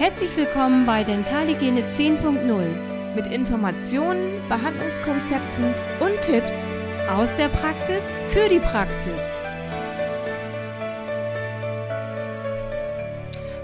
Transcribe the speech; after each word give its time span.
Herzlich 0.00 0.34
willkommen 0.34 0.86
bei 0.86 1.04
Dentalhygiene 1.04 1.82
10.0 1.82 3.14
mit 3.14 3.26
Informationen, 3.26 4.40
Behandlungskonzepten 4.48 5.74
und 6.00 6.22
Tipps 6.22 6.54
aus 7.10 7.36
der 7.36 7.48
Praxis 7.48 8.14
für 8.28 8.48
die 8.48 8.60
Praxis. 8.60 9.20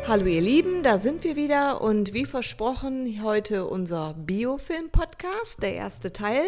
Hallo 0.08 0.26
ihr 0.26 0.40
Lieben, 0.40 0.84
da 0.84 0.98
sind 0.98 1.24
wir 1.24 1.34
wieder 1.34 1.80
und 1.80 2.14
wie 2.14 2.26
versprochen 2.26 3.24
heute 3.24 3.66
unser 3.66 4.14
Biofilm-Podcast, 4.14 5.60
der 5.64 5.74
erste 5.74 6.12
Teil. 6.12 6.44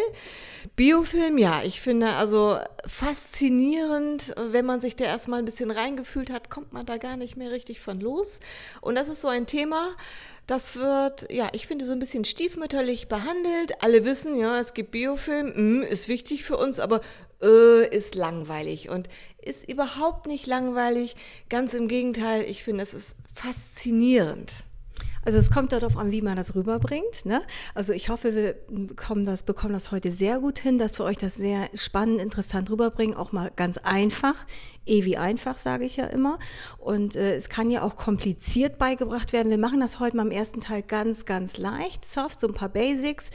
Biofilm, 0.77 1.39
ja, 1.39 1.63
ich 1.65 1.81
finde 1.81 2.11
also 2.11 2.57
faszinierend, 2.87 4.33
wenn 4.53 4.65
man 4.65 4.81
sich 4.81 4.95
da 4.95 5.07
erstmal 5.07 5.41
ein 5.41 5.45
bisschen 5.45 5.73
reingefühlt 5.73 6.31
hat, 6.31 6.51
kommt 6.51 6.73
man 6.73 6.87
da 6.87 6.99
gar 6.99 7.17
nicht 7.17 7.37
mehr 7.37 7.51
richtig 7.51 7.81
von 7.81 7.99
los. 7.99 8.39
Und 8.81 8.95
das 8.95 9.09
ist 9.09 9.23
so 9.23 9.29
ein 9.29 9.47
Thema, 9.47 9.97
das 10.47 10.77
wird, 10.77 11.31
ja, 11.33 11.49
ich 11.53 11.67
finde, 11.67 11.85
so 11.85 11.91
ein 11.91 11.99
bisschen 11.99 12.25
stiefmütterlich 12.25 13.09
behandelt. 13.09 13.83
Alle 13.83 14.05
wissen, 14.05 14.39
ja, 14.39 14.61
es 14.61 14.73
gibt 14.73 14.93
Biofilm, 14.93 15.81
mh, 15.81 15.87
ist 15.89 16.09
wichtig 16.09 16.45
für 16.45 16.57
uns, 16.57 16.79
aber 16.79 17.01
äh, 17.43 17.97
ist 17.97 18.15
langweilig 18.15 18.89
und 18.89 19.09
ist 19.41 19.69
überhaupt 19.69 20.27
nicht 20.27 20.47
langweilig. 20.47 21.17
Ganz 21.49 21.75
im 21.75 21.89
Gegenteil, 21.89 22.45
ich 22.45 22.63
finde, 22.63 22.83
es 22.83 22.95
ist 22.95 23.15
faszinierend. 23.35 24.65
Also 25.25 25.39
es 25.39 25.51
kommt 25.51 25.73
darauf 25.73 25.99
an, 25.99 26.11
wie 26.11 26.23
man 26.23 26.37
das 26.37 26.55
rüberbringt. 26.55 27.27
Ne? 27.27 27.43
Also 27.75 27.93
ich 27.93 28.09
hoffe, 28.09 28.35
wir 28.35 28.55
bekommen 28.69 29.27
das, 29.27 29.43
bekommen 29.43 29.75
das 29.75 29.91
heute 29.91 30.11
sehr 30.11 30.41
gut 30.41 30.59
hin, 30.59 30.79
dass 30.79 30.99
wir 30.99 31.05
euch 31.05 31.19
das 31.19 31.35
sehr 31.35 31.69
spannend, 31.75 32.21
interessant 32.21 32.71
rüberbringen, 32.71 33.15
auch 33.15 33.31
mal 33.31 33.51
ganz 33.55 33.77
einfach, 33.77 34.47
wie 34.87 35.19
einfach, 35.19 35.59
sage 35.59 35.85
ich 35.85 35.97
ja 35.97 36.07
immer. 36.07 36.39
Und 36.79 37.15
äh, 37.15 37.35
es 37.35 37.51
kann 37.51 37.71
ja 37.71 37.83
auch 37.83 37.97
kompliziert 37.97 38.79
beigebracht 38.79 39.35
werden. 39.35 39.51
Wir 39.51 39.59
machen 39.59 39.81
das 39.81 40.01
heute 40.01 40.17
mal 40.17 40.25
im 40.25 40.33
ersten 40.33 40.63
Teil 40.63 40.83
ganz, 40.83 41.27
ganz 41.27 41.59
leicht, 41.59 42.07
soft, 42.07 42.41
so 42.41 42.49
ein 42.49 42.55
paar 42.55 42.71
Basics 42.71 43.31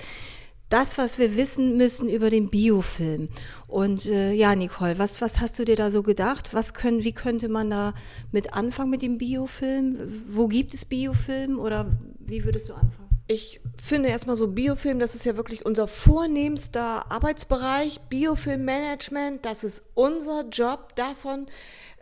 das, 0.73 0.97
was 0.97 1.19
wir 1.19 1.37
wissen 1.37 1.77
müssen 1.77 2.09
über 2.09 2.31
den 2.31 2.49
Biofilm. 2.49 3.29
Und 3.67 4.07
äh, 4.07 4.31
ja, 4.31 4.55
Nicole, 4.55 4.97
was, 4.97 5.21
was 5.21 5.39
hast 5.39 5.59
du 5.59 5.65
dir 5.65 5.75
da 5.75 5.91
so 5.91 6.01
gedacht? 6.01 6.55
Was 6.55 6.73
können, 6.73 7.03
wie 7.03 7.11
könnte 7.11 7.47
man 7.47 7.69
da 7.69 7.93
mit 8.31 8.55
anfangen 8.55 8.89
mit 8.89 9.03
dem 9.03 9.19
Biofilm? 9.19 9.99
Wo 10.27 10.47
gibt 10.47 10.73
es 10.73 10.85
Biofilm 10.85 11.59
oder 11.59 11.95
wie 12.17 12.43
würdest 12.43 12.69
du 12.69 12.73
anfangen? 12.73 13.03
Ich 13.27 13.61
finde 13.81 14.09
erstmal 14.09 14.35
so 14.35 14.47
Biofilm, 14.47 14.97
das 14.97 15.13
ist 15.13 15.25
ja 15.25 15.37
wirklich 15.37 15.63
unser 15.63 15.87
vornehmster 15.87 17.11
Arbeitsbereich. 17.11 18.01
Biofilmmanagement, 18.09 19.45
das 19.45 19.63
ist 19.63 19.83
unser 19.93 20.49
Job. 20.49 20.95
Davon 20.95 21.45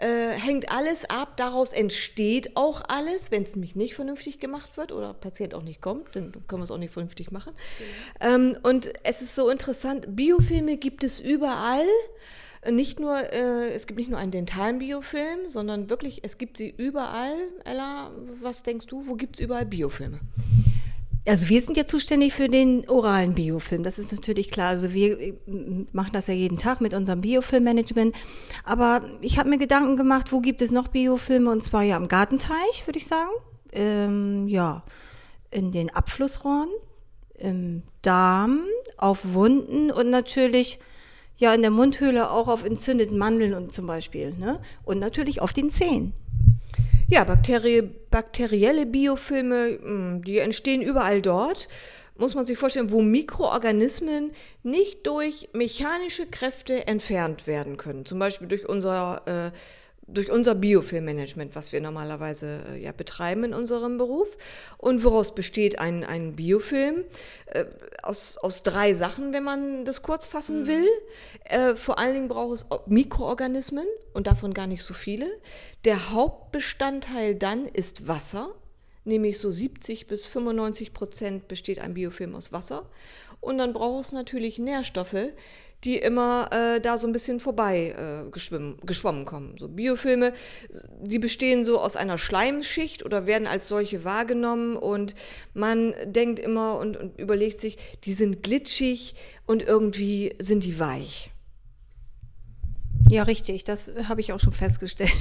äh, 0.02 0.32
hängt 0.32 0.72
alles 0.72 1.10
ab, 1.10 1.38
daraus 1.38 1.74
entsteht 1.74 2.56
auch 2.56 2.82
alles, 2.88 3.32
wenn 3.32 3.44
es 3.44 3.56
nämlich 3.56 3.76
nicht 3.76 3.96
vernünftig 3.96 4.40
gemacht 4.40 4.76
wird 4.78 4.92
oder 4.92 5.14
Patient 5.14 5.54
auch 5.54 5.64
nicht 5.64 5.82
kommt, 5.82 6.16
dann 6.16 6.32
können 6.48 6.62
wir 6.62 6.64
es 6.64 6.72
auch 6.72 6.78
nicht 6.78 6.94
vernünftig 6.94 7.32
machen. 7.32 7.54
Ja. 8.20 8.36
Ähm, 8.36 8.58
und 8.64 8.92
es 9.04 9.22
ist 9.22 9.36
so 9.36 9.50
interessant, 9.50 10.16
Biofilme 10.16 10.78
gibt 10.78 11.04
es 11.04 11.20
überall. 11.20 11.86
Nicht 12.70 13.00
nur, 13.00 13.18
äh, 13.18 13.74
es 13.74 13.88
gibt 13.88 14.00
nicht 14.00 14.10
nur 14.10 14.20
einen 14.20 14.32
dentalen 14.32 14.80
Biofilm, 14.80 15.48
sondern 15.48 15.90
wirklich, 15.90 16.20
es 16.24 16.38
gibt 16.38 16.58
sie 16.58 16.70
überall. 16.70 17.34
Ella, 17.64 18.12
was 18.40 18.62
denkst 18.62 18.86
du, 18.86 19.08
wo 19.08 19.16
gibt 19.16 19.36
es 19.36 19.40
überall 19.40 19.66
Biofilme? 19.66 20.20
Also 21.28 21.50
wir 21.50 21.62
sind 21.62 21.78
ja 21.78 21.86
zuständig 21.86 22.34
für 22.34 22.48
den 22.48 22.90
oralen 22.90 23.36
Biofilm, 23.36 23.84
das 23.84 24.00
ist 24.00 24.12
natürlich 24.12 24.50
klar. 24.50 24.70
Also 24.70 24.92
wir 24.92 25.20
äh, 25.20 25.34
machen 25.92 26.14
das 26.14 26.28
ja 26.28 26.34
jeden 26.34 26.58
Tag 26.58 26.82
mit 26.82 26.94
unserem 26.94 27.22
Biofilmmanagement. 27.22 28.16
Aber 28.64 29.02
ich 29.22 29.38
habe 29.38 29.50
mir 29.50 29.60
Gedanken 29.60 29.98
gemacht, 29.98 30.32
wo 30.32 30.42
gibt 30.42 30.62
es 30.62 30.72
noch 30.72 30.88
Biofilme? 30.88 31.52
Und 31.52 31.64
zwar 31.64 31.84
ja 31.84 31.96
am 31.96 32.08
Gartenteich, 32.08 32.88
würde 32.88 32.98
ich 32.98 33.06
sagen. 33.06 33.30
Ähm, 33.72 34.48
ja, 34.48 34.84
in 35.52 35.72
den 35.72 35.90
Abflussrohren, 35.92 36.70
im 37.38 37.84
Darm, 38.02 38.62
auf 38.98 39.34
Wunden 39.34 39.92
und 39.92 40.10
natürlich 40.10 40.80
ja 41.38 41.54
in 41.54 41.62
der 41.62 41.72
Mundhöhle 41.72 42.32
auch 42.32 42.48
auf 42.48 42.64
entzündeten 42.64 43.18
Mandeln 43.18 43.54
und 43.54 43.74
zum 43.74 43.86
Beispiel. 43.86 44.34
Ne? 44.40 44.60
Und 44.84 45.00
natürlich 45.00 45.42
auf 45.42 45.54
den 45.54 45.70
Zähnen. 45.70 46.14
Ja, 47.14 47.26
Bakterie, 47.26 47.82
bakterielle 48.10 48.86
Biofilme, 48.86 49.78
hm, 49.82 50.24
die 50.24 50.40
entstehen 50.40 50.82
überall 50.82 51.22
dort, 51.22 51.68
muss 52.18 52.36
man 52.36 52.46
sich 52.46 52.58
vorstellen, 52.58 52.90
wo 52.90 53.02
Mikroorganismen 53.02 54.32
nicht 54.64 55.06
durch 55.06 55.50
mechanische 55.52 56.26
Kräfte 56.26 56.88
entfernt 56.88 57.48
werden 57.48 57.76
können. 57.76 58.06
Zum 58.06 58.18
Beispiel 58.18 58.48
durch 58.48 58.70
unser 58.70 59.24
äh, 59.26 59.52
durch 60.14 60.32
unser 60.32 60.56
Biofilmmanagement, 60.56 61.56
was 61.56 61.72
wir 61.72 61.82
normalerweise 61.82 62.60
äh, 62.74 62.82
ja 62.82 62.92
betreiben 62.92 63.44
in 63.44 63.54
unserem 63.54 63.98
Beruf. 63.98 64.38
Und 64.78 65.04
woraus 65.04 65.34
besteht 65.36 65.80
ein, 65.80 66.04
ein 66.04 66.34
Biofilm? 66.34 67.04
Äh, 67.48 67.66
aus, 68.04 68.38
aus 68.38 68.64
drei 68.64 68.94
Sachen, 68.94 69.34
wenn 69.34 69.44
man 69.44 69.86
das 69.86 70.02
kurz 70.02 70.26
fassen 70.26 70.62
mhm. 70.62 70.68
will. 70.68 70.88
Äh, 71.46 71.76
vor 71.76 72.00
allen 72.00 72.14
Dingen 72.14 72.28
braucht 72.28 72.56
es 72.56 72.66
Mikroorganismen 72.88 73.86
und 74.14 74.28
davon 74.28 74.54
gar 74.54 74.68
nicht 74.68 74.84
so 74.84 74.94
viele. 74.94 75.28
Der 75.86 76.12
Hauptbestandteil 76.12 77.36
dann 77.36 77.66
ist 77.66 78.08
Wasser, 78.08 78.54
nämlich 79.04 79.40
so 79.40 79.52
70 79.52 80.08
bis 80.08 80.26
95 80.26 80.94
Prozent 80.94 81.48
besteht 81.48 81.80
ein 81.80 81.94
Biofilm 81.94 82.36
aus 82.36 82.52
Wasser. 82.52 82.90
Und 83.40 83.58
dann 83.58 83.74
braucht 83.74 84.06
es 84.06 84.12
natürlich 84.12 84.60
Nährstoffe, 84.60 85.34
die 85.84 85.98
immer 85.98 86.50
äh, 86.52 86.80
da 86.80 86.98
so 86.98 87.08
ein 87.08 87.14
bisschen 87.14 87.40
vorbei 87.40 87.96
äh, 87.98 88.30
geschwommen, 88.30 89.26
kommen. 89.26 89.56
So 89.58 89.68
Biofilme, 89.68 90.34
die 91.02 91.18
bestehen 91.18 91.64
so 91.64 91.80
aus 91.80 91.96
einer 91.96 92.20
Schleimschicht 92.20 93.04
oder 93.04 93.26
werden 93.26 93.48
als 93.48 93.68
solche 93.68 94.04
wahrgenommen 94.04 94.76
und 94.76 95.16
man 95.54 95.96
denkt 96.06 96.40
immer 96.40 96.78
und, 96.78 96.98
und 96.98 97.20
überlegt 97.20 97.60
sich, 97.60 97.78
die 98.04 98.14
sind 98.14 98.44
glitschig 98.44 99.16
und 99.48 99.64
irgendwie 99.64 100.36
sind 100.38 100.64
die 100.64 100.80
weich. 100.80 101.32
Ja, 103.10 103.24
richtig, 103.24 103.64
das 103.64 103.92
habe 104.08 104.22
ich 104.22 104.32
auch 104.32 104.40
schon 104.40 104.54
festgestellt. 104.54 105.12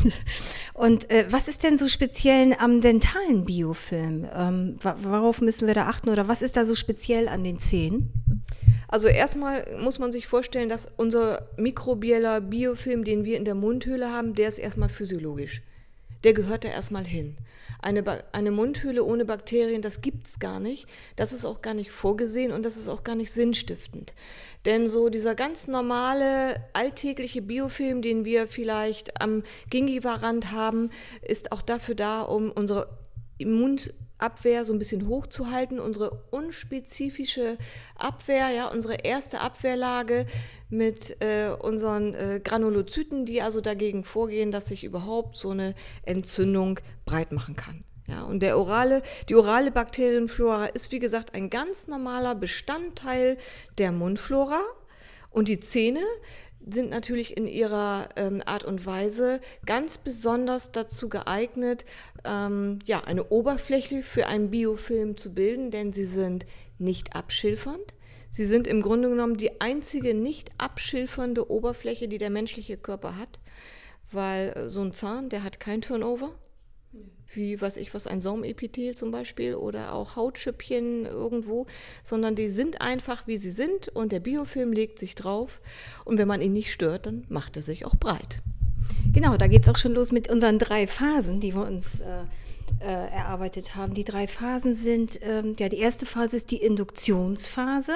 Und 0.75 1.11
äh, 1.11 1.27
was 1.31 1.49
ist 1.49 1.63
denn 1.63 1.79
so 1.79 1.89
speziell 1.89 2.55
am 2.59 2.81
dentalen 2.81 3.45
Biofilm? 3.45 4.29
Ähm, 4.35 4.77
worauf 4.83 5.41
müssen 5.41 5.67
wir 5.67 5.75
da 5.75 5.87
achten 5.87 6.09
oder 6.09 6.29
was 6.29 6.43
ist 6.43 6.57
da 6.57 6.65
so 6.65 6.75
speziell 6.75 7.29
an 7.29 7.45
den 7.45 7.59
Zähnen? 7.59 8.13
Also 8.89 9.07
erstmal 9.07 9.65
muss 9.79 9.99
man 10.01 10.11
sich 10.11 10.27
vorstellen, 10.27 10.69
dass 10.69 10.89
unser 10.97 11.49
mikrobieller 11.57 12.41
Biofilm, 12.41 13.05
den 13.05 13.25
wir 13.25 13.37
in 13.37 13.45
der 13.45 13.55
Mundhöhle 13.55 14.11
haben, 14.11 14.35
der 14.35 14.49
ist 14.49 14.59
erstmal 14.59 14.89
physiologisch. 14.89 15.63
Der 16.25 16.33
gehört 16.35 16.65
da 16.65 16.69
erstmal 16.69 17.05
hin. 17.05 17.37
Eine, 17.81 18.05
eine 18.33 18.51
Mundhöhle 18.51 19.05
ohne 19.05 19.25
Bakterien, 19.25 19.81
das 19.81 20.03
gibt 20.03 20.27
es 20.27 20.39
gar 20.39 20.61
nicht. 20.61 20.87
Das 21.17 21.33
ist 21.33 21.45
auch 21.45 21.63
gar 21.63 21.73
nicht 21.73 21.91
vorgesehen 21.91 22.53
und 22.53 22.65
das 22.65 22.77
ist 22.77 22.89
auch 22.89 23.05
gar 23.05 23.15
nicht 23.15 23.31
sinnstiftend. 23.31 24.13
Denn 24.65 24.87
so 24.87 25.09
dieser 25.09 25.35
ganz 25.35 25.67
normale, 25.67 26.55
alltägliche 26.73 27.43
Biofilm, 27.43 28.03
den 28.03 28.25
wir 28.25 28.47
vielleicht 28.47 29.21
am 29.21 29.43
Gingiva-Rand 29.71 30.53
haben, 30.53 30.91
ist 31.23 31.53
auch 31.53 31.63
dafür 31.63 31.95
da, 31.95 32.23
um 32.23 32.51
unsere 32.51 32.99
Mund 33.43 33.95
Abwehr 34.21 34.65
so 34.65 34.73
ein 34.73 34.79
bisschen 34.79 35.09
hochzuhalten, 35.09 35.81
unsere 35.81 36.25
unspezifische 36.31 37.57
Abwehr, 37.97 38.51
ja, 38.51 38.69
unsere 38.69 38.97
erste 39.03 39.41
Abwehrlage 39.41 40.27
mit 40.69 41.17
äh, 41.23 41.51
unseren 41.51 42.15
äh, 42.15 42.41
Granulozyten, 42.43 43.25
die 43.25 43.43
also 43.43 43.61
dagegen 43.61 44.05
vorgehen, 44.05 44.51
dass 44.51 44.67
sich 44.67 44.85
überhaupt 44.85 45.37
so 45.37 45.51
eine 45.51 45.75
Entzündung 46.03 46.81
breit 47.07 47.33
machen 47.33 47.57
kann. 47.57 47.85
Ja, 48.11 48.25
und 48.25 48.41
der 48.41 48.59
orale, 48.59 49.03
die 49.29 49.37
orale 49.37 49.71
Bakterienflora 49.71 50.67
ist 50.67 50.91
wie 50.91 50.99
gesagt 50.99 51.35
ein 51.35 51.49
ganz 51.49 51.87
normaler 51.87 52.35
Bestandteil 52.35 53.39
der 53.79 53.93
Mundflora 53.93 54.61
und 55.31 55.49
die 55.49 55.61
Zähne 55.61 56.03
sind 56.69 56.91
natürlich 56.91 57.37
in 57.37 57.47
ihrer 57.47 58.09
ähm, 58.17 58.43
Art 58.45 58.65
und 58.65 58.85
Weise 58.85 59.41
ganz 59.65 59.97
besonders 59.97 60.73
dazu 60.73 61.09
geeignet, 61.09 61.85
ähm, 62.25 62.81
ja, 62.85 63.01
eine 63.05 63.29
Oberfläche 63.31 64.03
für 64.03 64.27
einen 64.27 64.51
Biofilm 64.51 65.17
zu 65.17 65.33
bilden, 65.33 65.71
denn 65.71 65.93
sie 65.93 66.05
sind 66.05 66.47
nicht 66.79 67.17
abschilfernd. 67.17 67.95
Sie 68.31 68.45
sind 68.45 68.67
im 68.67 68.83
Grunde 68.83 69.09
genommen 69.09 69.37
die 69.37 69.61
einzige 69.61 70.15
nicht 70.15 70.51
abschilfernde 70.59 71.51
Oberfläche, 71.51 72.09
die 72.09 72.19
der 72.19 72.31
menschliche 72.31 72.77
Körper 72.77 73.17
hat, 73.17 73.41
weil 74.13 74.51
äh, 74.51 74.69
so 74.69 74.83
ein 74.83 74.93
Zahn, 74.93 75.29
der 75.31 75.43
hat 75.43 75.61
kein 75.61 75.81
Turnover 75.81 76.35
wie, 77.35 77.61
was 77.61 77.77
ich 77.77 77.95
was, 77.95 78.07
ein 78.07 78.21
Saumepithel 78.21 78.95
zum 78.95 79.11
Beispiel 79.11 79.55
oder 79.55 79.95
auch 79.95 80.17
Hautschüppchen 80.17 81.07
irgendwo, 81.07 81.67
sondern 82.03 82.35
die 82.35 82.49
sind 82.49 82.81
einfach, 82.81 83.27
wie 83.27 83.37
sie 83.37 83.51
sind 83.51 83.89
und 83.89 84.13
der 84.13 84.21
Biofilm 84.21 84.73
legt 84.73 84.99
sich 84.99 85.15
drauf 85.15 85.61
und 86.05 86.19
wenn 86.19 86.29
man 86.29 86.41
ihn 86.41 86.53
nicht 86.53 86.73
stört, 86.73 87.07
dann 87.07 87.25
macht 87.29 87.57
er 87.57 87.63
sich 87.63 87.85
auch 87.85 87.97
breit. 87.97 88.43
Genau, 89.13 89.37
da 89.37 89.47
geht 89.47 89.63
es 89.63 89.69
auch 89.69 89.77
schon 89.77 89.95
los 89.95 90.13
mit 90.13 90.29
unseren 90.31 90.59
drei 90.59 90.87
Phasen, 90.87 91.41
die 91.41 91.55
wir 91.55 91.67
uns 91.67 92.01
äh, 92.01 92.25
äh, 92.81 92.85
erarbeitet 92.87 93.77
haben. 93.77 93.95
Die 93.95 94.05
drei 94.05 94.27
Phasen 94.27 94.75
sind, 94.75 95.21
ähm, 95.23 95.55
ja, 95.59 95.69
die 95.69 95.79
erste 95.79 96.07
Phase 96.07 96.37
ist 96.37 96.51
die 96.51 96.57
Induktionsphase. 96.57 97.93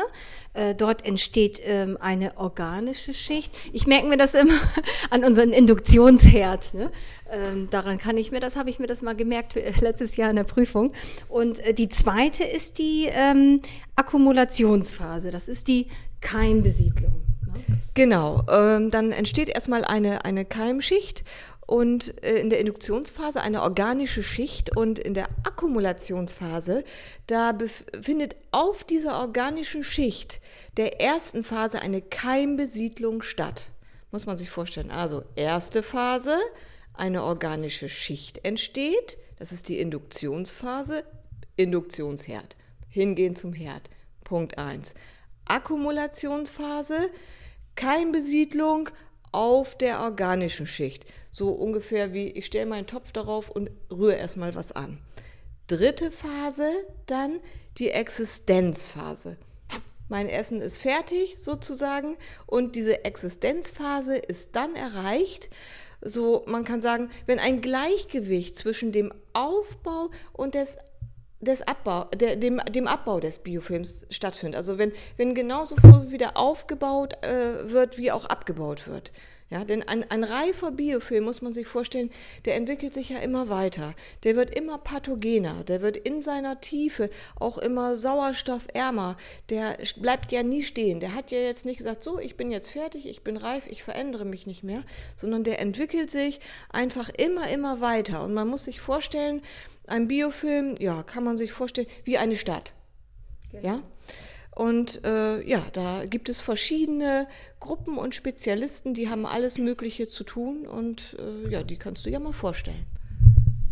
Äh, 0.52 0.74
dort 0.74 1.04
entsteht 1.04 1.60
ähm, 1.64 1.96
eine 2.00 2.36
organische 2.36 3.14
Schicht. 3.14 3.56
Ich 3.72 3.86
merke 3.86 4.06
mir 4.06 4.16
das 4.16 4.34
immer 4.34 4.54
an 5.10 5.24
unseren 5.24 5.50
Induktionsherd. 5.50 6.74
Ne? 6.74 6.90
Ähm, 7.30 7.68
daran 7.70 7.98
kann 7.98 8.16
ich 8.16 8.30
mir, 8.30 8.40
das 8.40 8.56
habe 8.56 8.70
ich 8.70 8.78
mir 8.78 8.86
das 8.86 9.02
mal 9.02 9.16
gemerkt 9.16 9.56
äh, 9.56 9.72
letztes 9.80 10.16
Jahr 10.16 10.30
in 10.30 10.36
der 10.36 10.44
Prüfung. 10.44 10.92
Und 11.28 11.60
äh, 11.60 11.74
die 11.74 11.88
zweite 11.88 12.44
ist 12.44 12.78
die 12.78 13.08
ähm, 13.10 13.60
Akkumulationsphase. 13.96 15.30
Das 15.30 15.48
ist 15.48 15.68
die 15.68 15.88
Keimbesiedlung. 16.20 17.22
Ne? 17.46 17.78
Genau, 17.94 18.42
ähm, 18.50 18.90
dann 18.90 19.12
entsteht 19.12 19.48
erstmal 19.48 19.84
eine, 19.84 20.24
eine 20.24 20.44
Keimschicht 20.44 21.24
und 21.66 22.22
äh, 22.22 22.38
in 22.38 22.50
der 22.50 22.60
Induktionsphase 22.60 23.40
eine 23.40 23.62
organische 23.62 24.22
Schicht 24.22 24.76
und 24.76 24.98
in 24.98 25.14
der 25.14 25.28
Akkumulationsphase, 25.44 26.84
da 27.26 27.52
befindet 27.52 28.36
auf 28.50 28.84
dieser 28.84 29.20
organischen 29.20 29.84
Schicht 29.84 30.40
der 30.76 31.00
ersten 31.00 31.44
Phase 31.44 31.80
eine 31.80 32.02
Keimbesiedlung 32.02 33.22
statt. 33.22 33.68
Muss 34.10 34.26
man 34.26 34.36
sich 34.36 34.50
vorstellen. 34.50 34.90
Also 34.90 35.24
erste 35.34 35.82
Phase, 35.82 36.36
eine 36.92 37.24
organische 37.24 37.88
Schicht 37.88 38.44
entsteht, 38.44 39.18
das 39.38 39.50
ist 39.50 39.68
die 39.68 39.80
Induktionsphase, 39.80 41.04
Induktionsherd. 41.56 42.56
Hingehen 42.88 43.34
zum 43.34 43.52
Herd. 43.52 43.90
Punkt 44.22 44.56
1. 44.56 44.94
Akkumulationsphase, 45.46 47.10
Keimbesiedlung 47.74 48.88
auf 49.34 49.76
der 49.76 50.00
organischen 50.00 50.66
Schicht. 50.66 51.06
So 51.30 51.50
ungefähr 51.50 52.12
wie 52.12 52.28
ich 52.28 52.46
stelle 52.46 52.66
meinen 52.66 52.86
Topf 52.86 53.12
darauf 53.12 53.50
und 53.50 53.70
rühre 53.90 54.14
erstmal 54.14 54.54
was 54.54 54.72
an. 54.72 54.98
Dritte 55.66 56.10
Phase 56.10 56.70
dann 57.06 57.40
die 57.78 57.90
Existenzphase. 57.90 59.36
Mein 60.08 60.28
Essen 60.28 60.60
ist 60.60 60.78
fertig 60.78 61.38
sozusagen 61.38 62.16
und 62.46 62.76
diese 62.76 63.04
Existenzphase 63.04 64.16
ist 64.16 64.54
dann 64.54 64.76
erreicht, 64.76 65.48
so 66.02 66.44
man 66.46 66.64
kann 66.64 66.82
sagen, 66.82 67.08
wenn 67.26 67.38
ein 67.38 67.62
Gleichgewicht 67.62 68.54
zwischen 68.56 68.92
dem 68.92 69.12
Aufbau 69.32 70.10
und 70.32 70.54
des 70.54 70.76
des 71.44 71.62
Abbau, 71.62 72.04
der, 72.14 72.36
dem, 72.36 72.60
dem 72.70 72.86
Abbau 72.86 73.20
des 73.20 73.38
Biofilms 73.38 74.06
stattfindet. 74.10 74.56
Also 74.56 74.78
wenn, 74.78 74.92
wenn 75.16 75.34
genauso 75.34 75.76
viel 75.76 76.10
wieder 76.10 76.36
aufgebaut 76.36 77.14
äh, 77.22 77.70
wird, 77.70 77.98
wie 77.98 78.12
auch 78.12 78.26
abgebaut 78.26 78.86
wird. 78.86 79.12
Ja, 79.50 79.62
denn 79.62 79.82
ein, 79.86 80.10
ein 80.10 80.24
reifer 80.24 80.70
Biofilm, 80.70 81.24
muss 81.24 81.42
man 81.42 81.52
sich 81.52 81.66
vorstellen, 81.66 82.10
der 82.44 82.56
entwickelt 82.56 82.94
sich 82.94 83.10
ja 83.10 83.18
immer 83.18 83.50
weiter. 83.50 83.94
Der 84.24 84.36
wird 84.36 84.52
immer 84.52 84.78
pathogener, 84.78 85.62
der 85.64 85.82
wird 85.82 85.96
in 85.96 86.20
seiner 86.20 86.60
Tiefe 86.60 87.10
auch 87.38 87.58
immer 87.58 87.94
sauerstoffärmer. 87.94 89.16
Der 89.50 89.76
bleibt 90.00 90.32
ja 90.32 90.42
nie 90.42 90.62
stehen. 90.62 90.98
Der 90.98 91.14
hat 91.14 91.30
ja 91.30 91.38
jetzt 91.38 91.66
nicht 91.66 91.76
gesagt, 91.76 92.02
so, 92.02 92.18
ich 92.18 92.36
bin 92.36 92.50
jetzt 92.50 92.70
fertig, 92.70 93.06
ich 93.06 93.22
bin 93.22 93.36
reif, 93.36 93.66
ich 93.68 93.84
verändere 93.84 94.24
mich 94.24 94.46
nicht 94.46 94.64
mehr, 94.64 94.82
sondern 95.16 95.44
der 95.44 95.60
entwickelt 95.60 96.10
sich 96.10 96.40
einfach 96.70 97.10
immer, 97.10 97.48
immer 97.48 97.80
weiter. 97.80 98.24
Und 98.24 98.34
man 98.34 98.48
muss 98.48 98.64
sich 98.64 98.80
vorstellen, 98.80 99.42
ein 99.86 100.08
Biofilm, 100.08 100.74
ja, 100.78 101.02
kann 101.02 101.24
man 101.24 101.36
sich 101.36 101.52
vorstellen, 101.52 101.88
wie 102.04 102.18
eine 102.18 102.36
Stadt. 102.36 102.72
Genau. 103.50 103.66
Ja? 103.66 103.82
Und 104.54 105.04
äh, 105.04 105.42
ja, 105.48 105.64
da 105.72 106.04
gibt 106.06 106.28
es 106.28 106.40
verschiedene 106.40 107.26
Gruppen 107.58 107.98
und 107.98 108.14
Spezialisten, 108.14 108.94
die 108.94 109.08
haben 109.08 109.26
alles 109.26 109.58
Mögliche 109.58 110.06
zu 110.06 110.22
tun 110.22 110.66
und 110.66 111.16
äh, 111.18 111.50
ja, 111.50 111.64
die 111.64 111.76
kannst 111.76 112.06
du 112.06 112.10
ja 112.10 112.20
mal 112.20 112.32
vorstellen. 112.32 112.86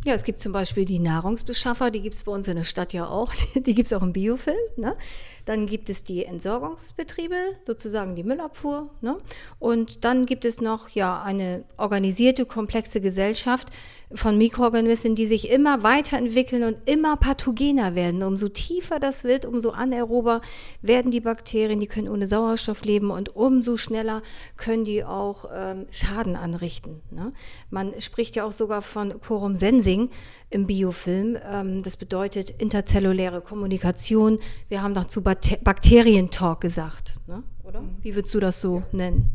Ja, 0.05 0.15
es 0.15 0.25
gibt 0.25 0.41
zum 0.41 0.51
Beispiel 0.51 0.85
die 0.85 0.99
Nahrungsbeschaffer, 0.99 1.93
die 1.93 2.01
gibt 2.01 2.17
es 2.17 2.25
bei 2.25 2.33
uns 2.33 2.49
in 2.49 2.57
der 2.57 2.65
Stadt 2.65 2.93
ja 2.93 3.07
auch, 3.07 3.33
die 3.55 3.75
gibt 3.75 3.87
es 3.87 3.93
auch 3.93 4.03
im 4.03 4.13
Biofilm. 4.13 4.57
Ne? 4.77 4.97
Dann 5.45 5.67
gibt 5.67 5.91
es 5.91 6.03
die 6.03 6.25
Entsorgungsbetriebe, 6.25 7.37
sozusagen 7.65 8.17
die 8.17 8.25
Müllabfuhr. 8.25 8.91
Ne? 9.01 9.19
Und 9.61 10.05
dann 10.05 10.27
gibt 10.27 10.45
es 10.45 10.61
noch 10.61 10.89
ja 10.89 11.23
eine 11.23 11.65
organisierte, 11.77 12.47
komplexe 12.47 13.01
Gesellschaft 13.01 13.69
von 14.15 14.39
Mikroorganismen, 14.39 15.15
die 15.15 15.27
sich 15.27 15.51
immer 15.51 15.83
weiterentwickeln 15.83 16.63
und 16.65 16.77
immer 16.85 17.17
pathogener 17.17 17.95
werden. 17.95 18.23
Umso 18.23 18.49
tiefer 18.49 18.99
das 18.99 19.25
wird, 19.25 19.47
umso 19.47 19.71
anaerober 19.71 20.41
werden 20.81 21.11
die 21.11 21.21
Bakterien, 21.21 21.81
die 21.81 21.87
können 21.87 22.09
ohne 22.09 22.27
Sauerstoff 22.27 22.85
leben 22.85 23.11
und 23.11 23.35
umso 23.35 23.77
schneller 23.77 24.23
können 24.57 24.85
die 24.85 25.05
auch 25.05 25.47
ähm, 25.53 25.87
Schaden 25.91 26.37
anrichten. 26.37 27.01
Ne? 27.11 27.33
Man 27.71 28.01
spricht 28.01 28.37
ja 28.37 28.45
auch 28.45 28.53
sogar 28.53 28.83
von 28.83 29.21
Quorum 29.21 29.57
Sensing 29.93 30.11
im 30.51 30.67
Biofilm. 30.67 31.39
Ähm, 31.51 31.83
das 31.83 31.97
bedeutet 31.97 32.51
interzelluläre 32.51 33.41
Kommunikation. 33.41 34.39
Wir 34.69 34.83
haben 34.83 34.95
dazu 34.95 35.23
Bakterientalk 35.23 36.61
gesagt, 36.61 37.15
ne? 37.27 37.43
oder? 37.65 37.83
Wie 38.03 38.15
würdest 38.15 38.35
du 38.35 38.41
das 38.41 38.61
so 38.61 38.83
nennen? 38.93 39.29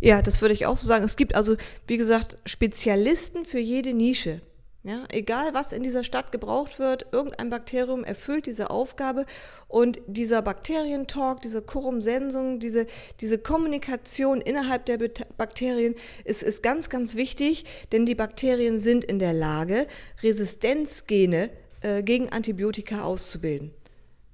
Ja, 0.00 0.22
das 0.22 0.40
würde 0.40 0.54
ich 0.54 0.66
auch 0.66 0.76
so 0.76 0.86
sagen. 0.86 1.04
Es 1.04 1.16
gibt 1.16 1.34
also, 1.34 1.56
wie 1.86 1.96
gesagt, 1.96 2.36
Spezialisten 2.44 3.44
für 3.44 3.58
jede 3.58 3.94
Nische. 3.94 4.40
Ja, 4.86 5.02
egal 5.10 5.52
was 5.52 5.72
in 5.72 5.82
dieser 5.82 6.04
Stadt 6.04 6.30
gebraucht 6.30 6.78
wird, 6.78 7.06
irgendein 7.10 7.50
Bakterium 7.50 8.04
erfüllt 8.04 8.46
diese 8.46 8.70
Aufgabe 8.70 9.26
und 9.66 10.00
dieser 10.06 10.42
Bakterientalk, 10.42 11.40
diese 11.40 11.60
Korumsensung, 11.60 12.60
diese, 12.60 12.86
diese 13.20 13.38
Kommunikation 13.38 14.40
innerhalb 14.40 14.86
der 14.86 14.98
Bakterien 15.36 15.96
ist, 16.22 16.44
ist 16.44 16.62
ganz, 16.62 16.88
ganz 16.88 17.16
wichtig, 17.16 17.64
denn 17.90 18.06
die 18.06 18.14
Bakterien 18.14 18.78
sind 18.78 19.02
in 19.02 19.18
der 19.18 19.32
Lage, 19.32 19.88
Resistenzgene 20.22 21.50
äh, 21.80 22.04
gegen 22.04 22.28
Antibiotika 22.28 23.02
auszubilden. 23.02 23.72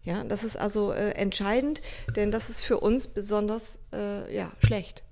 Ja, 0.05 0.23
das 0.23 0.45
ist 0.45 0.59
also 0.59 0.93
äh, 0.93 1.13
entscheidend, 1.13 1.81
denn 2.15 2.31
das 2.31 2.51
ist 2.51 2.61
für 2.61 2.79
uns 2.79 3.09
besonders 3.09 3.79
äh, 3.95 4.37
ja, 4.37 4.53
schlecht. 4.59 5.03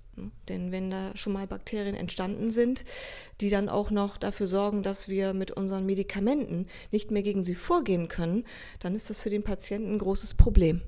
Denn 0.48 0.72
wenn 0.72 0.90
da 0.90 1.16
schon 1.16 1.32
mal 1.32 1.46
Bakterien 1.46 1.94
entstanden 1.94 2.50
sind, 2.50 2.84
die 3.40 3.50
dann 3.50 3.68
auch 3.68 3.90
noch 3.90 4.16
dafür 4.16 4.46
sorgen, 4.46 4.82
dass 4.82 5.08
wir 5.08 5.34
mit 5.34 5.50
unseren 5.50 5.86
Medikamenten 5.86 6.66
nicht 6.90 7.10
mehr 7.10 7.22
gegen 7.22 7.42
sie 7.42 7.54
vorgehen 7.54 8.08
können, 8.08 8.44
dann 8.80 8.94
ist 8.94 9.10
das 9.10 9.20
für 9.20 9.30
den 9.30 9.42
Patienten 9.42 9.94
ein 9.94 9.98
großes 9.98 10.34
Problem. 10.34 10.82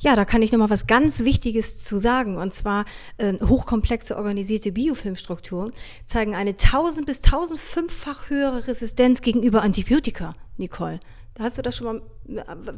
Ja, 0.00 0.16
da 0.16 0.24
kann 0.24 0.42
ich 0.42 0.52
noch 0.52 0.58
mal 0.58 0.70
was 0.70 0.86
ganz 0.86 1.24
Wichtiges 1.24 1.78
zu 1.78 1.98
sagen. 1.98 2.36
Und 2.36 2.54
zwar 2.54 2.84
äh, 3.18 3.34
hochkomplexe 3.34 4.16
organisierte 4.16 4.72
Biofilmstrukturen 4.72 5.72
zeigen 6.06 6.34
eine 6.34 6.50
1000 6.50 7.06
bis 7.06 7.22
1005-fach 7.22 8.30
höhere 8.30 8.66
Resistenz 8.66 9.20
gegenüber 9.20 9.62
Antibiotika, 9.62 10.34
Nicole. 10.56 11.00
Hast 11.38 11.56
du 11.56 11.62
das 11.62 11.76
schon 11.76 11.86
mal, 11.86 12.02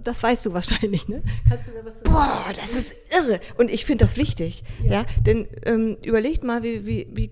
das 0.03 0.23
weißt 0.23 0.45
du 0.47 0.53
wahrscheinlich, 0.53 1.09
ne? 1.09 1.23
Du 1.49 1.73
da 2.05 2.11
Boah, 2.11 2.45
das 2.55 2.75
ist 2.75 2.95
irre. 3.17 3.41
Und 3.57 3.71
ich 3.71 3.87
finde 3.87 4.05
das 4.05 4.17
wichtig, 4.17 4.65
ja. 4.85 4.93
ja? 4.93 5.05
Denn 5.25 5.49
ähm, 5.65 5.97
überlegt 6.03 6.45
mal, 6.45 6.63
wie, 6.63 6.87
wie, 6.87 7.09
wie 7.11 7.31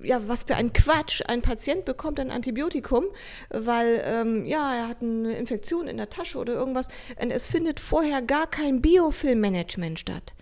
ja, 0.00 0.26
was 0.28 0.44
für 0.44 0.54
ein 0.54 0.72
Quatsch. 0.72 1.22
Ein 1.26 1.42
Patient 1.42 1.84
bekommt 1.84 2.20
ein 2.20 2.30
Antibiotikum, 2.30 3.04
weil 3.50 4.02
ähm, 4.04 4.46
ja, 4.46 4.74
er 4.74 4.88
hat 4.88 5.02
eine 5.02 5.36
Infektion 5.36 5.88
in 5.88 5.96
der 5.96 6.10
Tasche 6.10 6.38
oder 6.38 6.54
irgendwas. 6.54 6.88
Und 7.20 7.30
es 7.30 7.46
findet 7.46 7.80
vorher 7.80 8.22
gar 8.22 8.46
kein 8.46 8.80
Biofilmmanagement 8.80 9.98
statt. 9.98 10.34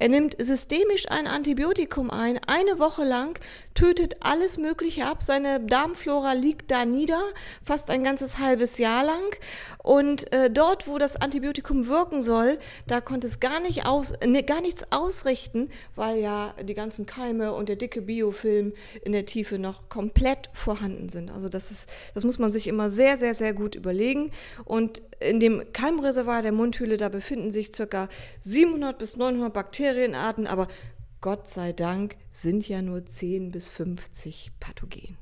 Er 0.00 0.08
nimmt 0.08 0.36
systemisch 0.38 1.10
ein 1.10 1.26
Antibiotikum 1.26 2.10
ein, 2.10 2.38
eine 2.46 2.78
Woche 2.78 3.02
lang, 3.02 3.38
tötet 3.74 4.16
alles 4.20 4.56
Mögliche 4.56 5.06
ab, 5.06 5.22
seine 5.22 5.58
Darmflora 5.58 6.34
liegt 6.34 6.70
da 6.70 6.84
nieder, 6.84 7.20
fast 7.64 7.90
ein 7.90 8.04
ganzes 8.04 8.38
halbes 8.38 8.78
Jahr 8.78 9.04
lang. 9.04 9.24
Und 9.82 10.32
äh, 10.32 10.50
dort, 10.50 10.86
wo 10.86 10.98
das 10.98 11.16
Antibiotikum 11.16 11.88
wirken 11.88 12.20
soll, 12.20 12.58
da 12.86 13.00
konnte 13.00 13.26
es 13.26 13.40
gar, 13.40 13.58
nicht 13.58 13.86
aus, 13.86 14.12
ne, 14.24 14.44
gar 14.44 14.60
nichts 14.60 14.84
ausrichten, 14.90 15.68
weil 15.96 16.20
ja 16.20 16.54
die 16.62 16.74
ganzen 16.74 17.04
Keime 17.04 17.52
und 17.52 17.68
der 17.68 17.76
dicke 17.76 18.00
Biofilm 18.00 18.74
in 19.02 19.10
der 19.10 19.26
Tiefe 19.26 19.58
noch 19.58 19.88
komplett 19.88 20.48
vorhanden 20.52 21.08
sind. 21.08 21.30
Also 21.30 21.48
das 21.48 21.72
ist, 21.72 21.88
das 22.14 22.24
muss 22.24 22.38
man 22.38 22.50
sich 22.50 22.68
immer 22.68 22.88
sehr, 22.88 23.18
sehr, 23.18 23.34
sehr 23.34 23.52
gut 23.52 23.74
überlegen. 23.74 24.30
Und 24.64 25.02
in 25.20 25.40
dem 25.40 25.72
Keimreservoir 25.72 26.42
der 26.42 26.52
Mundhöhle, 26.52 26.96
da 26.96 27.08
befinden 27.08 27.50
sich 27.50 27.72
ca. 27.72 28.08
700 28.40 28.96
bis 28.98 29.16
900 29.16 29.52
Bakterienarten, 29.88 30.46
aber 30.46 30.68
Gott 31.22 31.48
sei 31.48 31.72
Dank 31.72 32.16
sind 32.30 32.68
ja 32.68 32.82
nur 32.82 33.06
10 33.06 33.52
bis 33.52 33.68
50 33.68 34.52
Pathogen. 34.60 35.16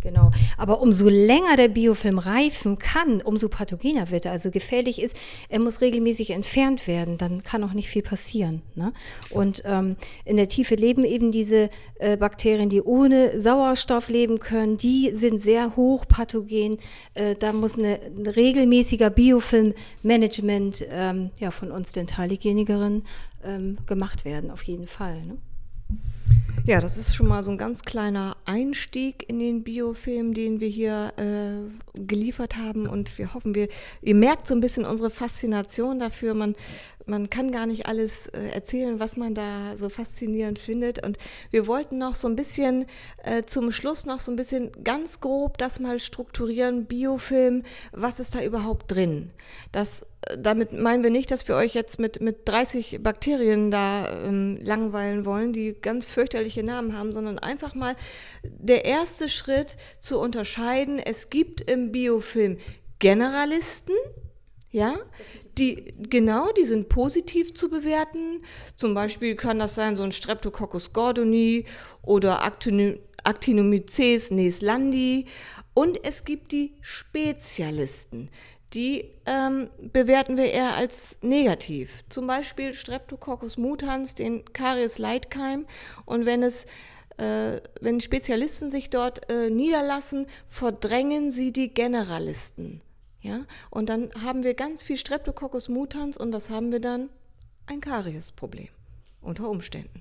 Genau. 0.00 0.30
Aber 0.56 0.80
umso 0.80 1.08
länger 1.08 1.56
der 1.56 1.68
Biofilm 1.68 2.18
reifen 2.18 2.78
kann, 2.78 3.20
umso 3.20 3.48
pathogener 3.48 4.10
wird 4.10 4.26
er. 4.26 4.32
Also 4.32 4.50
gefährlich 4.50 5.02
ist, 5.02 5.16
er 5.48 5.58
muss 5.58 5.80
regelmäßig 5.80 6.30
entfernt 6.30 6.86
werden. 6.86 7.18
Dann 7.18 7.42
kann 7.42 7.64
auch 7.64 7.72
nicht 7.72 7.88
viel 7.88 8.02
passieren. 8.02 8.62
Ne? 8.74 8.92
Und 9.30 9.62
ähm, 9.64 9.96
in 10.24 10.36
der 10.36 10.48
Tiefe 10.48 10.76
leben 10.76 11.04
eben 11.04 11.32
diese 11.32 11.68
äh, 11.98 12.16
Bakterien, 12.16 12.68
die 12.68 12.82
ohne 12.82 13.40
Sauerstoff 13.40 14.08
leben 14.08 14.38
können. 14.38 14.76
Die 14.76 15.10
sind 15.14 15.40
sehr 15.40 15.74
hoch 15.74 16.06
pathogen. 16.06 16.78
Äh, 17.14 17.34
da 17.34 17.52
muss 17.52 17.78
eine, 17.78 17.98
ein 18.00 18.26
regelmäßiger 18.26 19.10
Biofilm-Management 19.10 20.86
ähm, 20.90 21.30
ja, 21.38 21.50
von 21.50 21.72
uns 21.72 21.92
Dentalhygienikerinnen 21.92 23.04
ähm, 23.44 23.78
gemacht 23.86 24.24
werden, 24.24 24.50
auf 24.50 24.62
jeden 24.62 24.86
Fall. 24.86 25.22
Ne? 25.22 25.38
Ja, 26.68 26.80
das 26.80 26.98
ist 26.98 27.16
schon 27.16 27.28
mal 27.28 27.42
so 27.42 27.50
ein 27.50 27.56
ganz 27.56 27.80
kleiner 27.80 28.36
Einstieg 28.44 29.26
in 29.26 29.38
den 29.38 29.64
Biofilm, 29.64 30.34
den 30.34 30.60
wir 30.60 30.68
hier 30.68 31.14
äh, 31.16 31.98
geliefert 31.98 32.56
haben. 32.56 32.86
Und 32.86 33.16
wir 33.16 33.32
hoffen, 33.32 33.54
wir, 33.54 33.68
ihr 34.02 34.14
merkt 34.14 34.46
so 34.46 34.54
ein 34.54 34.60
bisschen 34.60 34.84
unsere 34.84 35.08
Faszination 35.08 35.98
dafür. 35.98 36.34
Man, 36.34 36.56
man 37.06 37.30
kann 37.30 37.52
gar 37.52 37.64
nicht 37.64 37.86
alles 37.86 38.26
äh, 38.26 38.50
erzählen, 38.50 39.00
was 39.00 39.16
man 39.16 39.34
da 39.34 39.78
so 39.78 39.88
faszinierend 39.88 40.58
findet. 40.58 41.02
Und 41.06 41.16
wir 41.50 41.66
wollten 41.66 41.96
noch 41.96 42.14
so 42.14 42.28
ein 42.28 42.36
bisschen 42.36 42.84
äh, 43.24 43.44
zum 43.44 43.72
Schluss 43.72 44.04
noch 44.04 44.20
so 44.20 44.30
ein 44.30 44.36
bisschen 44.36 44.70
ganz 44.84 45.20
grob 45.20 45.56
das 45.56 45.80
mal 45.80 45.98
strukturieren. 45.98 46.84
Biofilm, 46.84 47.62
was 47.92 48.20
ist 48.20 48.34
da 48.34 48.42
überhaupt 48.42 48.92
drin? 48.92 49.30
Das 49.72 50.04
damit 50.36 50.72
meinen 50.72 51.02
wir 51.02 51.10
nicht, 51.10 51.30
dass 51.30 51.48
wir 51.48 51.54
euch 51.54 51.74
jetzt 51.74 51.98
mit, 51.98 52.20
mit 52.20 52.48
30 52.48 53.00
Bakterien 53.02 53.70
da 53.70 54.24
ähm, 54.24 54.58
langweilen 54.62 55.24
wollen, 55.24 55.52
die 55.52 55.74
ganz 55.80 56.06
fürchterliche 56.06 56.62
Namen 56.62 56.96
haben, 56.96 57.12
sondern 57.12 57.38
einfach 57.38 57.74
mal 57.74 57.94
der 58.42 58.84
erste 58.84 59.28
Schritt 59.28 59.76
zu 60.00 60.18
unterscheiden. 60.18 60.98
Es 60.98 61.30
gibt 61.30 61.60
im 61.70 61.92
Biofilm 61.92 62.58
Generalisten, 62.98 63.94
ja, 64.70 64.98
die, 65.56 65.94
genau, 65.96 66.52
die 66.52 66.64
sind 66.64 66.88
positiv 66.88 67.54
zu 67.54 67.70
bewerten. 67.70 68.42
Zum 68.76 68.94
Beispiel 68.94 69.34
kann 69.34 69.58
das 69.58 69.74
sein 69.74 69.96
so 69.96 70.02
ein 70.02 70.12
Streptococcus 70.12 70.92
gordoni 70.92 71.64
oder 72.02 72.44
Actinomyces 73.24 74.30
neslandi. 74.30 75.26
Und 75.74 76.04
es 76.04 76.24
gibt 76.24 76.52
die 76.52 76.74
Spezialisten 76.80 78.30
die 78.74 79.10
ähm, 79.24 79.70
bewerten 79.92 80.36
wir 80.36 80.52
eher 80.52 80.74
als 80.74 81.16
negativ. 81.22 82.04
Zum 82.08 82.26
Beispiel 82.26 82.74
Streptococcus 82.74 83.56
mutans, 83.56 84.14
den 84.14 84.44
Karies-Leitkeim. 84.52 85.66
Und 86.04 86.26
wenn 86.26 86.42
es 86.42 86.66
äh, 87.18 87.60
wenn 87.80 88.00
Spezialisten 88.00 88.68
sich 88.68 88.90
dort 88.90 89.30
äh, 89.30 89.50
niederlassen, 89.50 90.26
verdrängen 90.46 91.30
sie 91.30 91.52
die 91.52 91.72
Generalisten. 91.72 92.80
Ja? 93.20 93.44
Und 93.70 93.88
dann 93.88 94.10
haben 94.22 94.44
wir 94.44 94.54
ganz 94.54 94.82
viel 94.82 94.96
Streptococcus 94.96 95.68
mutans 95.68 96.16
und 96.16 96.32
was 96.32 96.50
haben 96.50 96.72
wir 96.72 96.80
dann? 96.80 97.10
Ein 97.66 97.80
Karies-Problem 97.80 98.68
unter 99.20 99.50
Umständen. 99.50 100.00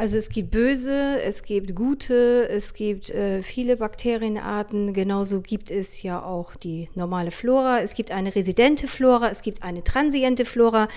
Also 0.00 0.16
es 0.16 0.30
gibt 0.30 0.50
böse, 0.50 1.20
es 1.20 1.42
gibt 1.42 1.74
gute, 1.74 2.48
es 2.48 2.72
gibt 2.72 3.10
äh, 3.10 3.42
viele 3.42 3.76
Bakterienarten. 3.76 4.94
Genauso 4.94 5.42
gibt 5.42 5.70
es 5.70 6.02
ja 6.02 6.24
auch 6.24 6.56
die 6.56 6.88
normale 6.94 7.30
Flora. 7.30 7.80
Es 7.82 7.92
gibt 7.92 8.10
eine 8.10 8.34
residente 8.34 8.86
Flora, 8.86 9.28
es 9.28 9.42
gibt 9.42 9.62
eine 9.62 9.84
transiente 9.84 10.46
Flora. 10.46 10.88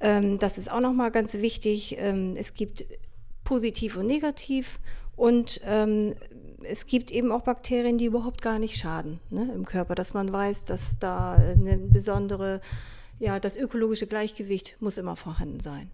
Ähm, 0.00 0.40
das 0.40 0.58
ist 0.58 0.68
auch 0.68 0.80
nochmal 0.80 1.12
ganz 1.12 1.34
wichtig. 1.34 1.94
Ähm, 2.00 2.34
es 2.36 2.52
gibt 2.54 2.86
positiv 3.44 3.96
und 3.96 4.08
negativ 4.08 4.80
und 5.14 5.60
ähm, 5.64 6.16
es 6.64 6.86
gibt 6.86 7.12
eben 7.12 7.30
auch 7.30 7.42
Bakterien, 7.42 7.98
die 7.98 8.06
überhaupt 8.06 8.42
gar 8.42 8.58
nicht 8.58 8.78
schaden 8.78 9.20
ne, 9.30 9.48
im 9.54 9.64
Körper, 9.64 9.94
dass 9.94 10.12
man 10.12 10.32
weiß, 10.32 10.64
dass 10.64 10.98
da 10.98 11.34
eine 11.34 11.78
besondere, 11.78 12.60
ja, 13.20 13.38
das 13.38 13.56
ökologische 13.56 14.08
Gleichgewicht 14.08 14.74
muss 14.80 14.98
immer 14.98 15.14
vorhanden 15.14 15.60
sein. 15.60 15.92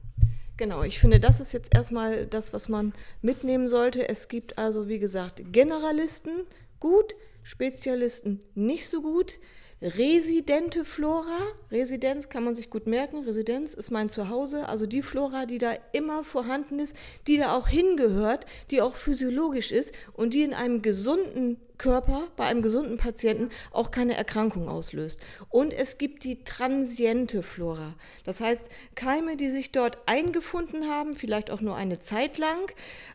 Genau, 0.56 0.82
ich 0.82 0.98
finde, 0.98 1.20
das 1.20 1.40
ist 1.40 1.52
jetzt 1.52 1.74
erstmal 1.74 2.26
das, 2.26 2.52
was 2.52 2.68
man 2.68 2.94
mitnehmen 3.20 3.68
sollte. 3.68 4.08
Es 4.08 4.28
gibt 4.28 4.56
also, 4.56 4.88
wie 4.88 4.98
gesagt, 4.98 5.42
Generalisten 5.52 6.44
gut, 6.80 7.14
Spezialisten 7.42 8.40
nicht 8.54 8.88
so 8.88 9.02
gut. 9.02 9.38
Residente 9.82 10.86
Flora, 10.86 11.38
Residenz 11.70 12.30
kann 12.30 12.44
man 12.44 12.54
sich 12.54 12.70
gut 12.70 12.86
merken, 12.86 13.24
Residenz 13.24 13.74
ist 13.74 13.90
mein 13.90 14.08
Zuhause, 14.08 14.66
also 14.70 14.86
die 14.86 15.02
Flora, 15.02 15.44
die 15.44 15.58
da 15.58 15.74
immer 15.92 16.24
vorhanden 16.24 16.78
ist, 16.78 16.96
die 17.26 17.36
da 17.36 17.54
auch 17.54 17.68
hingehört, 17.68 18.46
die 18.70 18.80
auch 18.80 18.96
physiologisch 18.96 19.72
ist 19.72 19.92
und 20.14 20.32
die 20.32 20.44
in 20.44 20.54
einem 20.54 20.80
gesunden 20.80 21.58
Körper 21.78 22.28
bei 22.36 22.44
einem 22.44 22.62
gesunden 22.62 22.96
Patienten 22.96 23.50
auch 23.70 23.90
keine 23.90 24.16
Erkrankung 24.16 24.68
auslöst. 24.68 25.20
Und 25.48 25.72
es 25.72 25.98
gibt 25.98 26.24
die 26.24 26.44
transiente 26.44 27.42
Flora. 27.42 27.94
Das 28.24 28.40
heißt, 28.40 28.68
Keime, 28.94 29.36
die 29.36 29.50
sich 29.50 29.72
dort 29.72 29.98
eingefunden 30.06 30.88
haben, 30.88 31.14
vielleicht 31.14 31.50
auch 31.50 31.60
nur 31.60 31.76
eine 31.76 32.00
Zeit 32.00 32.38
lang, 32.38 32.72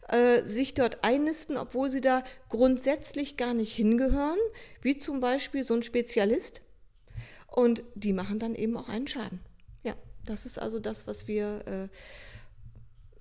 äh, 0.09 0.43
sich 0.45 0.73
dort 0.73 1.03
einnisten, 1.03 1.57
obwohl 1.57 1.89
sie 1.89 2.01
da 2.01 2.23
grundsätzlich 2.49 3.37
gar 3.37 3.53
nicht 3.53 3.73
hingehören, 3.73 4.39
wie 4.81 4.97
zum 4.97 5.19
Beispiel 5.19 5.63
so 5.63 5.73
ein 5.73 5.83
Spezialist. 5.83 6.61
Und 7.47 7.83
die 7.95 8.13
machen 8.13 8.39
dann 8.39 8.55
eben 8.55 8.77
auch 8.77 8.87
einen 8.87 9.07
Schaden. 9.07 9.41
Ja, 9.83 9.95
das 10.25 10.45
ist 10.45 10.57
also 10.57 10.79
das, 10.79 11.07
was 11.07 11.27
wir 11.27 11.63
äh, 11.67 11.87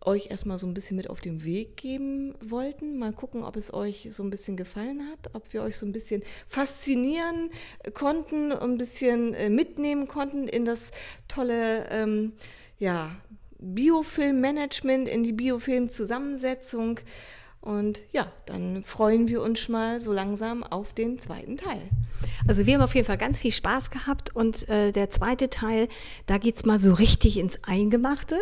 euch 0.05 0.31
erstmal 0.31 0.59
so 0.59 0.67
ein 0.67 0.75
bisschen 0.75 0.97
mit 0.97 1.11
auf 1.11 1.21
den 1.21 1.45
Weg 1.45 1.77
geben 1.77 2.35
wollten. 2.41 2.99
Mal 2.99 3.13
gucken, 3.13 3.45
ob 3.45 3.57
es 3.57 3.73
euch 3.75 4.09
so 4.11 4.23
ein 4.23 4.31
bisschen 4.31 4.57
gefallen 4.57 5.09
hat, 5.11 5.35
ob 5.35 5.53
wir 5.53 5.63
euch 5.63 5.77
so 5.77 5.87
ein 5.87 5.93
bisschen 5.93 6.23
faszinieren 6.47 7.51
konnten, 7.95 8.53
ein 8.53 8.79
bisschen 8.79 9.35
äh, 9.35 9.51
mitnehmen 9.51 10.09
konnten 10.09 10.49
in 10.49 10.65
das 10.65 10.91
tolle 11.29 11.89
ähm, 11.91 12.33
ja, 12.79 13.17
Biofilm-Management, 13.59 15.09
in 15.09 15.23
die 15.23 15.33
Biofilm-Zusammensetzung. 15.33 17.01
Und 17.61 18.01
ja, 18.11 18.27
dann 18.47 18.83
freuen 18.85 19.29
wir 19.29 19.43
uns 19.43 19.69
mal 19.69 20.01
so 20.01 20.13
langsam 20.13 20.63
auf 20.63 20.95
den 20.95 21.19
zweiten 21.19 21.59
Teil. 21.59 21.83
Also 22.49 22.65
wir 22.65 22.75
haben 22.75 22.83
auf 22.83 22.95
jeden 22.95 23.07
Fall 23.07 23.19
ganz 23.19 23.39
viel 23.39 23.53
Spaß 23.53 23.91
gehabt 23.91 24.35
und 24.35 24.67
äh, 24.69 24.93
der 24.93 25.11
zweite 25.11 25.51
Teil, 25.51 25.89
da 26.27 26.39
geht 26.39 26.57
es 26.57 26.65
mal 26.65 26.79
so 26.79 26.95
richtig 26.95 27.39
ins 27.39 27.59
Eingemachte. 27.65 28.39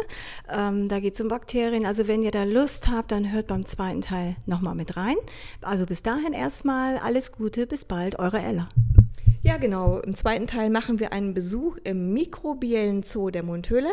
Ähm, 0.48 0.88
da 0.88 1.00
geht 1.00 1.14
es 1.14 1.20
um 1.20 1.28
Bakterien. 1.28 1.84
Also 1.84 2.06
wenn 2.06 2.22
ihr 2.22 2.30
da 2.30 2.44
Lust 2.44 2.88
habt, 2.88 3.10
dann 3.10 3.32
hört 3.32 3.48
beim 3.48 3.66
zweiten 3.66 4.02
Teil 4.02 4.36
nochmal 4.46 4.76
mit 4.76 4.96
rein. 4.96 5.16
Also 5.62 5.84
bis 5.84 6.02
dahin 6.02 6.32
erstmal 6.32 6.98
alles 6.98 7.32
Gute, 7.32 7.66
bis 7.66 7.84
bald, 7.84 8.20
eure 8.20 8.38
Ella. 8.38 8.68
Ja, 9.42 9.56
genau. 9.56 9.98
Im 10.00 10.14
zweiten 10.14 10.46
Teil 10.46 10.68
machen 10.68 11.00
wir 11.00 11.12
einen 11.12 11.32
Besuch 11.32 11.76
im 11.82 12.12
mikrobiellen 12.12 13.02
Zoo 13.02 13.30
der 13.30 13.42
Mundhöhle 13.42 13.90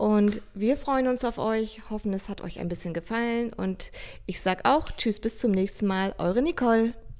und 0.00 0.40
wir 0.54 0.78
freuen 0.78 1.08
uns 1.08 1.26
auf 1.26 1.36
euch, 1.36 1.82
hoffen, 1.90 2.14
es 2.14 2.30
hat 2.30 2.40
euch 2.40 2.58
ein 2.58 2.70
bisschen 2.70 2.94
gefallen. 2.94 3.52
Und 3.52 3.92
ich 4.24 4.40
sage 4.40 4.64
auch 4.64 4.90
Tschüss, 4.90 5.20
bis 5.20 5.36
zum 5.36 5.50
nächsten 5.50 5.86
Mal, 5.86 6.14
eure 6.16 6.40
Nicole. 6.40 6.94